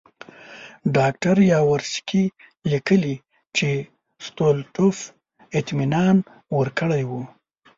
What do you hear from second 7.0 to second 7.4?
وو.